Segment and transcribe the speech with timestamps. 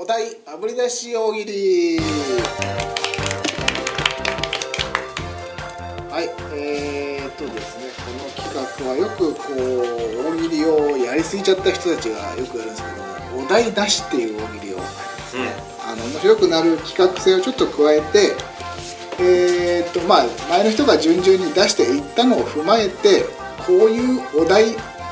[0.00, 1.98] お題あぶり出し大喜利。
[6.08, 14.78] はいえー、っとですねこの企画はよくこう大喜利をやりすぎちゃった人たちがよくやるんですけどもお題出しっていう大喜利を
[15.84, 18.36] あの面白くなる企画性をちょっと加えて
[19.18, 23.24] えーっとまあ前の人が順々に出していったのを踏まえて
[23.66, 24.66] こういうお題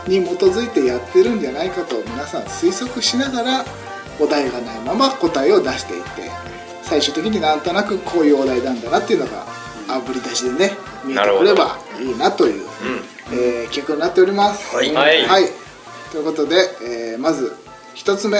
[0.07, 3.65] に基づいてやってるんじゃないかと皆さん推測しながら
[4.19, 6.31] お題がないまま答えを出していって
[6.83, 9.47] 最終的になんとなくこういうお題なんだなっていうのが
[9.89, 10.73] あぶり出しでね
[11.05, 12.65] 見えてくればいいなという、
[13.33, 14.75] えー企画になっております。
[14.77, 14.95] はい。
[14.95, 15.45] はい。
[16.13, 17.53] ということで、えーまず
[17.95, 18.39] 一つ目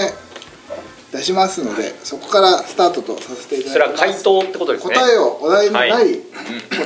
[1.11, 4.23] 出しますのでそこからスタートとさせていたそれはだきます。
[4.23, 4.95] 回答ってことですね。
[4.95, 6.19] 答えをお題のない、はい。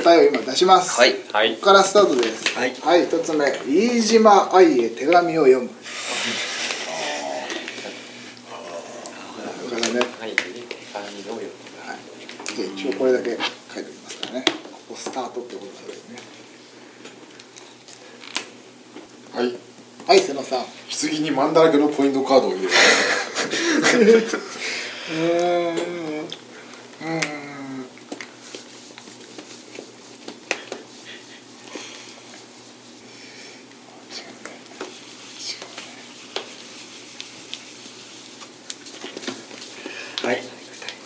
[0.02, 1.54] 答えを今出します、はいはい。
[1.54, 2.56] ここからスタートです。
[2.56, 2.74] はい。
[2.82, 5.74] はい、一つ目飯島愛へ手紙を読むこ
[9.76, 11.48] れからね、はい手紙のよ
[11.86, 11.98] はい、
[12.56, 13.44] で一応これだけ書いて
[13.80, 14.44] おきますからね。
[14.72, 16.16] ここスタートってことなんですね。
[19.34, 19.56] はい。
[20.06, 20.60] はい瀬野さん。
[20.62, 25.76] う棺にマンだらけのポイントカードを入れるーん。
[25.76, 27.42] うーん。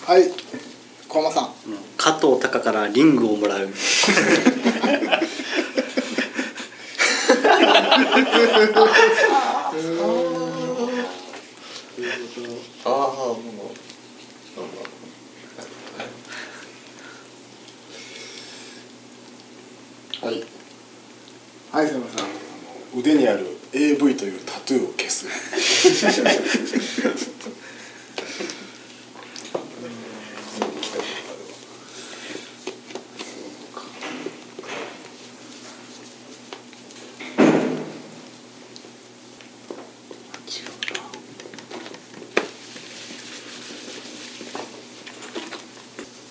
[0.06, 0.22] はい
[2.26, 3.68] 藤隆からリングをもらう。
[12.84, 13.36] ああも
[20.22, 20.44] はい
[21.72, 22.26] はい瀬野さん
[22.98, 25.26] 腕にある AV というタトゥーを消す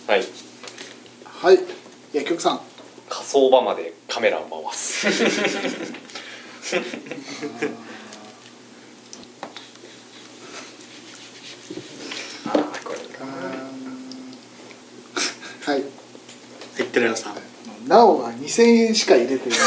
[0.07, 0.23] はい。
[1.25, 1.59] はい。
[2.13, 2.61] 薬局さん。
[3.09, 5.07] 火葬場までカメラを回す。
[15.65, 15.83] はい。
[16.77, 17.55] 言ってるよさん。
[17.87, 19.65] なおが2000円しか入れてないね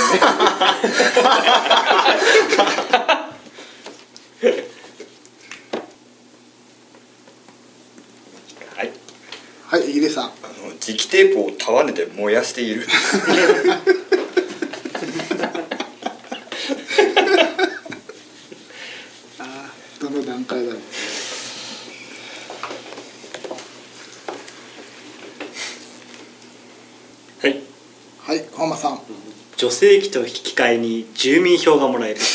[8.77, 8.91] はい
[9.67, 12.87] はい入江さんあの磁気テープを束ねて燃やしている。
[19.39, 20.81] あーどの段階だろう。
[27.41, 27.61] はい。
[28.21, 29.01] はい小浜さん。
[29.57, 32.21] 女性器と引き換えに住民票がもらえる。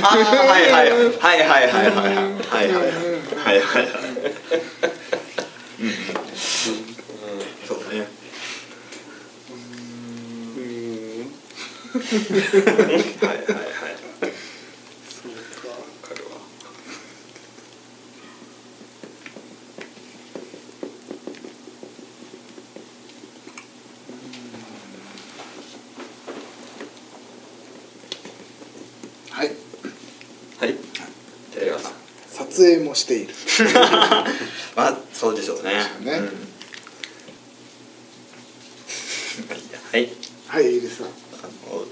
[0.00, 1.70] はいはいはいはいはい。
[1.70, 2.10] はいは
[2.62, 2.88] いはい。
[3.38, 3.88] はいはいはい
[5.80, 5.90] うん
[7.66, 8.08] そうだね
[11.90, 12.00] はい。
[12.00, 13.36] はい。
[13.36, 13.46] はい
[15.08, 15.32] そう
[15.62, 16.30] かわかるわ
[29.30, 29.46] はい
[30.60, 30.74] はい
[31.54, 31.92] テレガさん。
[32.28, 33.34] 撮影もしている。
[34.76, 35.72] まあそうでしょうね。
[36.00, 36.12] ね。
[36.12, 36.48] うん。
[39.90, 40.08] はい。
[40.46, 40.64] はい。
[40.64, 41.06] 入江さん。
[41.06, 41.12] あの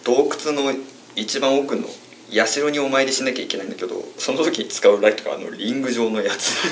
[0.07, 0.73] 洞窟の
[1.17, 1.89] 一番奥の
[2.31, 6.55] 社にお参りしなきゃいけないんだけどその時に使うライトがあのリング状のやつ。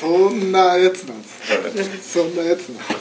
[0.00, 1.42] そんなやつなんです
[2.14, 2.94] そんなやつなんだ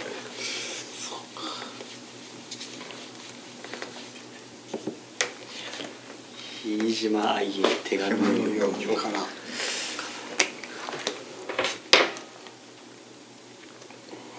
[6.63, 7.50] 飯島愛へ
[7.86, 8.18] 手紙を
[8.69, 9.19] 読むから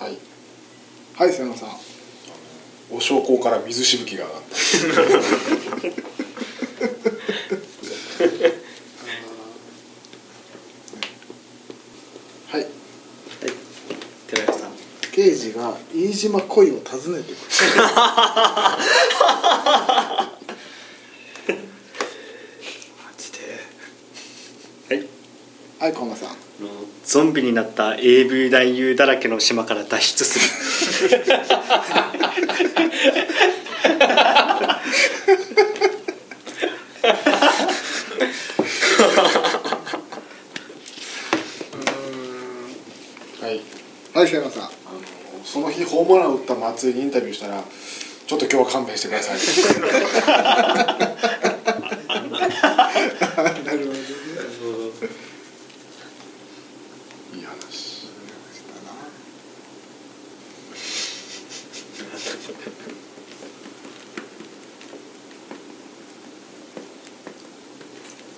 [0.06, 0.16] はい
[1.22, 1.68] はい瀬野さん。
[2.90, 4.42] お焼香から水しぶきが上がっ
[12.50, 12.56] た。
[12.58, 12.66] はい。
[15.12, 17.36] 刑事が飯島恋を訪ねてくる。
[17.86, 18.76] マ
[23.16, 23.38] ジで。
[24.96, 25.21] はい
[25.82, 26.18] はいこんばん。
[26.18, 26.36] は
[27.04, 30.38] ゾンビになった AV 男優だらけの島から脱出す
[31.08, 31.18] る。
[43.40, 43.60] はい。
[44.16, 44.62] はい島さん。
[44.62, 44.70] あの
[45.42, 47.60] その日ホームラン打った松井にインタビューしたら
[48.28, 49.38] 「ちょっと今日は勘弁してください」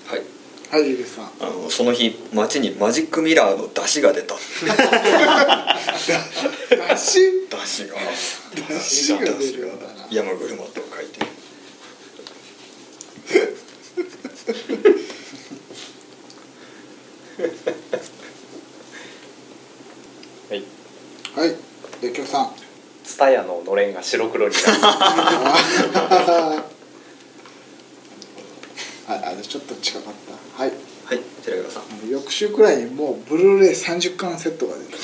[0.07, 0.23] はい。
[0.71, 4.35] はいゆうさんあのその日街にマジックミラーの出汁が出た。
[4.35, 4.41] だ
[6.97, 7.95] し出汁が。
[7.97, 10.07] だしが出るんだな。
[10.11, 11.25] 山車と書いて
[20.51, 20.65] はい
[21.35, 21.57] はい
[22.01, 22.51] で今日さん
[23.05, 24.67] ツタヤののれんが白黒になる。
[29.07, 30.15] はいあちょっと近かっ
[30.57, 30.63] た。
[30.63, 30.73] はい。
[31.05, 31.83] はい寺川さん。
[32.09, 34.97] 翌週くらいにもうブルーレイ30巻セットが出て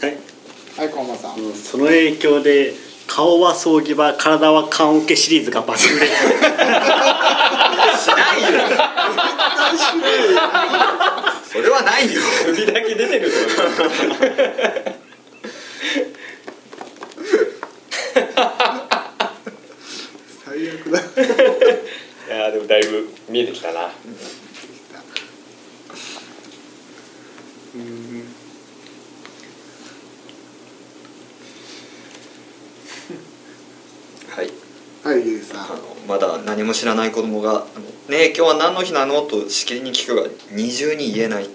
[0.00, 0.16] はい。
[0.78, 1.34] はいこんばんさん。
[1.54, 2.72] その影響で
[3.08, 6.10] 顔は葬儀場体は棺桶シリーズが爆売れし
[8.08, 8.48] ないよ
[11.54, 12.20] それはないよ。
[12.46, 13.30] 首だけ出てる
[20.44, 20.98] 最悪だ。
[20.98, 21.02] い
[22.28, 23.82] やーでもだいぶ見えてきたな。
[23.82, 23.92] は
[34.42, 34.50] い
[35.04, 35.60] はいゆうさん。
[35.60, 35.76] あの
[36.08, 37.60] まだ何も知らない子供があの
[38.08, 41.50] 「ねえ今日は何の日なの?」としきりに聞くが二重に言えない。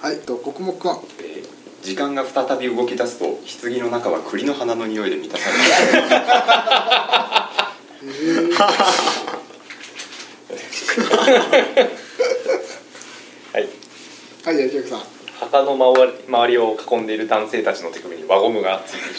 [0.00, 0.18] はい。
[0.20, 0.92] と国木くん。
[1.18, 5.56] えー時間が再び動き出すと棺の中は栗の花の匂いで満たされ
[8.62, 8.68] は
[13.60, 13.68] い。
[14.44, 15.00] はいやりくさん。
[15.40, 19.14] 墓の周り周りを囲んでいる男性たちの手首に輪ゴムがついている。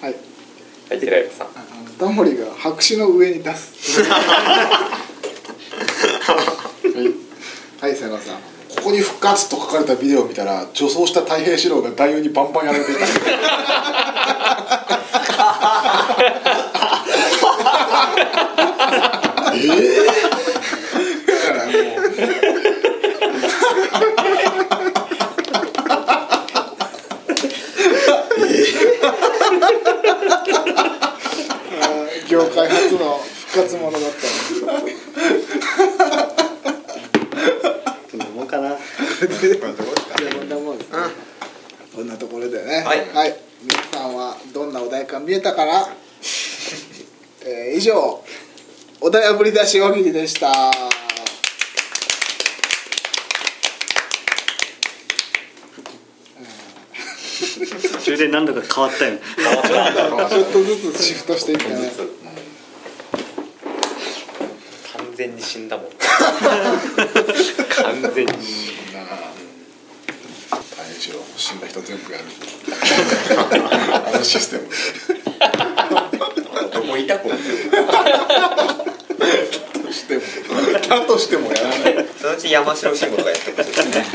[0.00, 0.14] はい。
[0.90, 1.46] はい寺山さん。
[1.46, 1.64] あの
[1.98, 4.02] タモリが白紙の上に出す。
[4.02, 4.08] は
[7.80, 7.80] い。
[7.80, 8.36] はい瀬野さん。
[8.76, 13.06] ここに復活と書かれたビデオを見たら女装した太平四郎が男優にバンバンやられていただ
[21.40, 21.74] からもう
[31.80, 33.18] あー業界初の
[33.48, 34.18] 復活ものだった
[38.10, 38.78] そんなもんかなじゃあ
[39.28, 40.98] こんなもんですね
[41.94, 42.82] こんなところでね。
[42.84, 43.36] はい。
[43.62, 45.88] 皆さんはどんなお題か見えたかな？
[47.46, 48.22] えー以上
[49.00, 50.70] お題あぶり出し大喜利でした。
[57.92, 59.18] 途中で何度か変わったよ
[60.28, 61.90] ちょっとずつシフトしていったね。
[64.96, 65.86] 完全に死んだもん。
[67.82, 68.32] 完全に
[70.94, 72.24] 大変四郎死んだ人全部やる
[74.14, 74.68] あのシステム。
[76.72, 77.36] どこいた子し
[80.06, 80.22] ても。
[80.88, 82.06] だとしてもやらない。
[82.20, 84.06] そのうち山城慎吾とかやってほしいですね